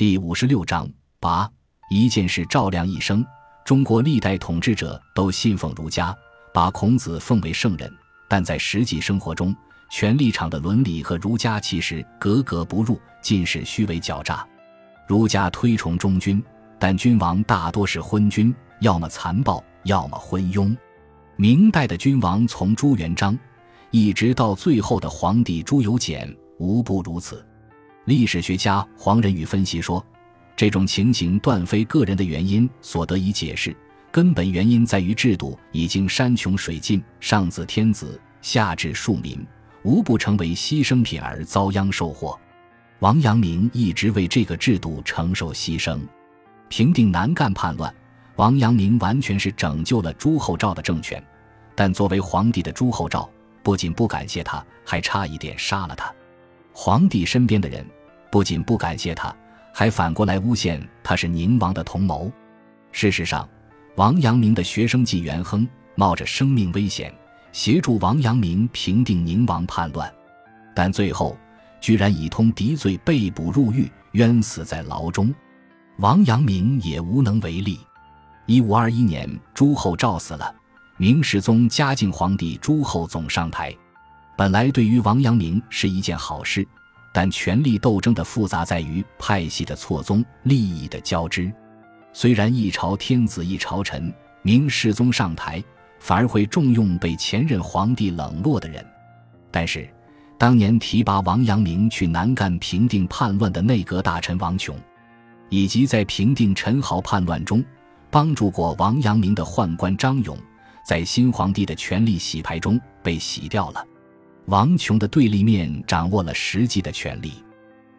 [0.00, 1.46] 第五十六章八
[1.90, 3.22] 一件事照亮一生。
[3.66, 6.16] 中国历代统治者都信奉儒家，
[6.54, 7.92] 把孔子奉为圣人，
[8.26, 9.54] 但在实际生活中，
[9.90, 14.42] 权力场的伦理和儒家其实格格不入，尽是虚伪狡诈。
[15.06, 16.42] 儒家推崇忠君，
[16.78, 20.74] 但君王大多是昏君，要么残暴，要么昏庸。
[21.36, 23.38] 明代的君王从朱元璋，
[23.90, 27.46] 一直到最后的皇帝朱由检，无不如此。
[28.06, 30.04] 历史学家黄仁宇分析说，
[30.56, 33.76] 这种情形断非个人的原因所得以解释，
[34.10, 39.46] 根本原因在于制度已经山穷水尽，上自天子，下至庶民，
[39.82, 42.38] 无不成为牺牲品而遭殃受祸。
[43.00, 46.00] 王阳明一直为这个制度承受牺牲，
[46.68, 47.94] 平定南赣叛乱，
[48.36, 51.22] 王阳明完全是拯救了朱厚照的政权，
[51.74, 53.30] 但作为皇帝的朱厚照
[53.62, 56.12] 不仅不感谢他，还差一点杀了他。
[56.72, 57.84] 皇帝身边的人
[58.30, 59.34] 不仅不感谢他，
[59.72, 62.30] 还反过来诬陷他是宁王的同谋。
[62.92, 63.48] 事实上，
[63.96, 67.12] 王阳明的学生纪元亨冒着生命危险
[67.52, 70.12] 协助王阳明平定宁王叛乱，
[70.74, 71.36] 但最后
[71.80, 75.34] 居然以通敌罪被捕入狱，冤死在牢中。
[75.98, 77.78] 王阳明也无能为力。
[78.46, 80.54] 一五二一年，朱厚照死了，
[80.96, 83.76] 明世宗嘉靖皇帝朱厚总上台。
[84.40, 86.66] 本来对于王阳明是一件好事，
[87.12, 91.52] 但权力斗争的复杂在于派系的错综、利益的交织。
[92.14, 95.62] 虽然一朝天子一朝臣，明世宗上台
[95.98, 98.82] 反而会重用被前任皇帝冷落的人，
[99.50, 99.86] 但是
[100.38, 104.74] 当年提拔王阳明去南赣平定叛乱的内阁大臣王琼，
[105.50, 107.62] 以及在平定陈豪叛乱中
[108.10, 110.34] 帮助过王阳明的宦官张勇，
[110.82, 113.84] 在新皇帝的权力洗牌中被洗掉了。
[114.50, 117.34] 王琼的对立面掌握了实际的权力，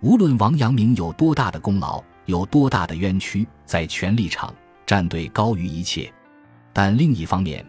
[0.00, 4.54] 无论王阳明有多大的功劳，有多大的冤屈，在权力场
[4.86, 6.10] 站队高于一切。
[6.72, 7.62] 但另一方面，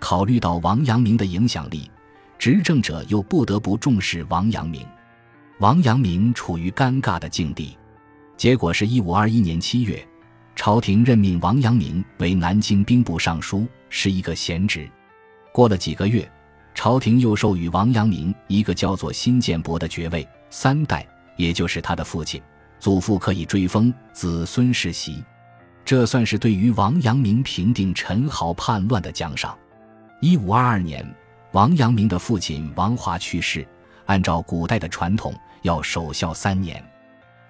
[0.00, 1.88] 考虑到王阳明的影响力，
[2.36, 4.84] 执政者又不得不重视王阳明。
[5.60, 7.78] 王阳明处于尴尬的境地，
[8.36, 10.04] 结果是一五二一年七月，
[10.56, 14.90] 朝廷任命王阳明为南京兵部尚书，是一个闲职。
[15.52, 16.28] 过了几个月。
[16.76, 21.04] 朝廷又授予王阳明一个叫做辛建伯的爵位，三代，
[21.36, 22.40] 也就是他的父亲、
[22.78, 25.24] 祖父可以追封，子孙世袭。
[25.86, 29.56] 这算是对于王阳明平定陈豪叛乱的奖赏。
[30.20, 31.02] 一五二二年，
[31.52, 33.66] 王阳明的父亲王华去世，
[34.04, 36.84] 按照古代的传统，要守孝三年，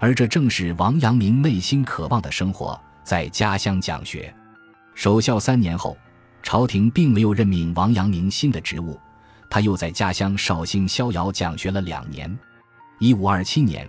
[0.00, 4.34] 而这正是王阳明内心渴望的生活，在家乡讲学。
[4.96, 5.96] 守孝三年后，
[6.42, 8.98] 朝廷并没有任命王阳明新的职务。
[9.52, 12.38] 他又在家乡绍兴逍遥讲学了两年。
[12.98, 13.86] 一五二七年，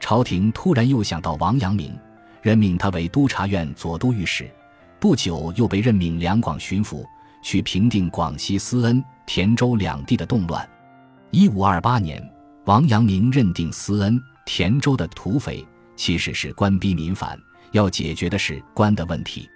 [0.00, 1.96] 朝廷突然又想到王阳明，
[2.42, 4.50] 任命他为督察院左都御史。
[4.98, 7.06] 不久，又被任命两广巡抚，
[7.44, 10.68] 去平定广西思恩、田州两地的动乱。
[11.30, 12.20] 一五二八年，
[12.64, 15.64] 王阳明认定思恩、田州的土匪
[15.94, 17.38] 其实是官逼民反，
[17.70, 19.48] 要解决的是官的问题。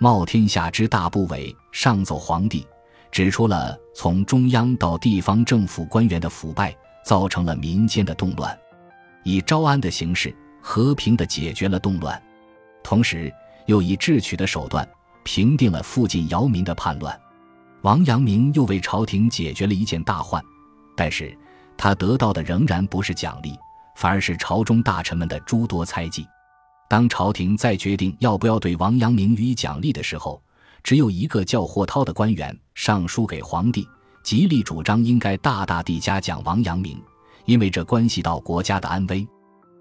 [0.00, 2.66] 冒天下之大不韪，上奏皇帝。
[3.10, 8.58] 指出了从中央到地方政府官员的腐败，造成了民间的动乱，
[9.24, 12.20] 以招安的形式和平的解决了动乱，
[12.82, 13.32] 同时
[13.66, 14.86] 又以智取的手段
[15.24, 17.18] 平定了附近姚民的叛乱。
[17.82, 20.42] 王阳明又为朝廷解决了一件大患，
[20.96, 21.36] 但是
[21.76, 23.54] 他得到的仍然不是奖励，
[23.96, 26.26] 反而是朝中大臣们的诸多猜忌。
[26.88, 30.40] 当朝廷再决定要不要对王阳明予以奖励的时候，
[30.86, 33.84] 只有一个叫霍涛的官员上书给皇帝，
[34.22, 36.96] 极力主张应该大大地嘉奖王阳明，
[37.44, 39.26] 因为这关系到国家的安危。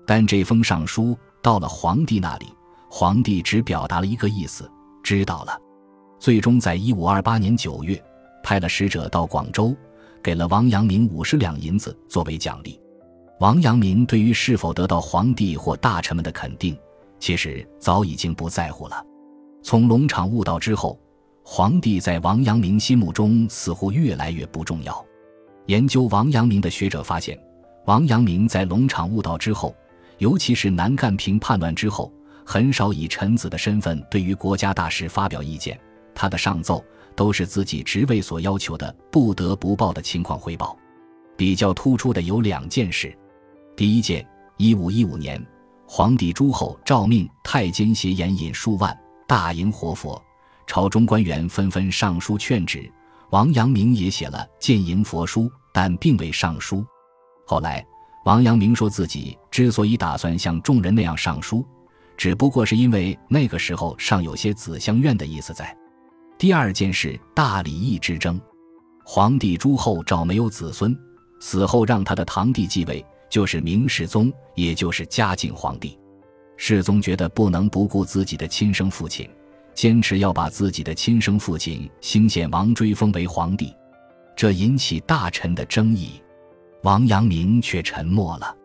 [0.07, 2.47] 但这封上书到了皇帝那里，
[2.89, 4.67] 皇帝只表达了一个意思：
[5.03, 5.55] 知道了。
[6.17, 8.03] 最终，在一五二八年九月，
[8.41, 9.75] 派了使者到广州，
[10.23, 12.81] 给了王阳明五十两银子作为奖励。
[13.39, 16.75] 王阳明对于是否得到皇帝或大臣们的肯定，
[17.19, 19.04] 其实早已经不在乎了。
[19.65, 20.95] 从龙场悟道之后，
[21.43, 25.03] 皇帝在王阳明心目中似乎越来越不重要。
[25.65, 27.35] 研究王阳明的学者发现，
[27.87, 29.75] 王阳明在龙场悟道之后，
[30.19, 32.13] 尤其是南赣平叛乱之后，
[32.45, 35.75] 很少以臣子的身份对于国家大事发表意见。
[36.13, 36.85] 他的上奏
[37.15, 40.77] 都是自己职位所要求的不得不报的情况汇报。
[41.35, 43.11] 比较突出的有两件事：
[43.75, 44.23] 第一件，
[44.57, 45.43] 一五一五年，
[45.87, 48.95] 皇帝朱厚诏命太监携盐引数万。
[49.27, 50.21] 大迎活佛，
[50.67, 52.91] 朝中官员纷纷上书劝止。
[53.31, 56.85] 王阳明也写了谏迎佛书，但并未上书。
[57.47, 57.83] 后来，
[58.25, 61.65] 王阳明说自己之所以打算像众人那样上书，
[62.15, 65.75] 只不过是因为那个时候尚有些子相怨的意思在。
[66.37, 68.39] 第二件事，大礼义之争。
[69.03, 70.95] 皇帝朱厚照没有子孙，
[71.39, 75.97] 死后让他的堂弟继位，就是明世宗，也就是嘉靖皇帝。
[76.57, 79.29] 世宗觉得不能不顾自己的亲生父亲，
[79.73, 83.73] 坚持要把自己的亲生父亲兴献王追封为皇帝，
[84.35, 86.21] 这引起大臣的争议。
[86.83, 88.55] 王阳明却沉默了。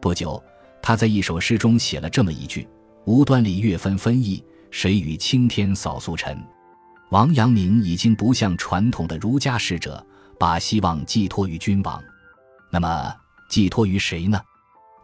[0.00, 0.42] 不久，
[0.82, 2.68] 他在一首诗中写了这么一句。
[3.06, 6.38] 无端里月纷纷异，谁与青天扫素尘？
[7.10, 10.04] 王阳明已经不像传统的儒家使者，
[10.38, 12.02] 把希望寄托于君王。
[12.70, 13.14] 那么
[13.48, 14.40] 寄托于谁呢？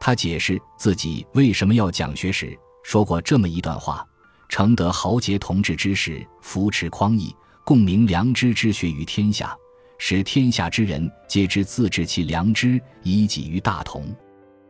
[0.07, 4.07] 他解释自己为什么要讲学时说过这么一段话：
[4.49, 9.53] 承德豪杰同志之士，扶持匡义，共明良知之学于天下，
[9.99, 14.07] 使天下之人皆知自治其良知，以己于大同。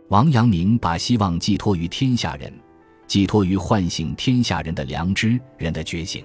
[0.08, 2.50] 王阳明把希望寄托于天下人。
[3.06, 6.24] 寄托于唤醒天下人的良知，人的觉醒。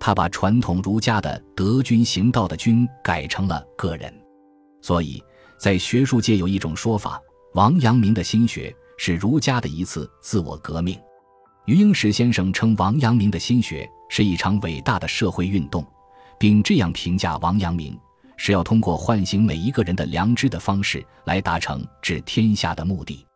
[0.00, 4.12] 他把传统儒家的德君行道的君改成了个人。
[4.80, 5.22] 所以
[5.60, 7.20] 在学术界有一种说法：
[7.54, 10.98] 王阳明的心学是儒家的一次自我革命。
[11.66, 15.86] 余英时先生称王阳明的心学是一场伟大的社会运动，
[16.38, 17.98] 并这样评价王阳明：
[18.38, 23.26] 是要通过唤醒每一个人的良知的方式来达成治天下的目的。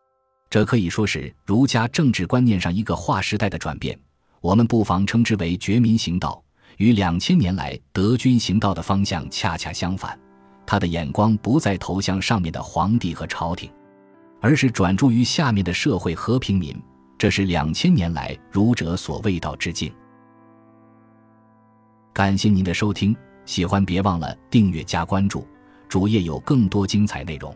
[0.49, 3.95] 这可以说是儒家政治观念上一个划时代的转变，
[4.41, 6.43] 我们不妨称之为觉民行道，
[6.77, 10.19] 与两千年来德君行道的方向恰恰相反。
[10.65, 13.71] 他的眼光不再投向上面的皇帝和朝廷，
[14.39, 16.75] 而是转注于下面的社会和平民。
[17.17, 19.91] 这是两千年来儒者所未到之境。
[22.13, 25.47] 感谢您的收听，喜欢别忘了订阅加关注，
[25.89, 27.55] 主页有更多精彩内容。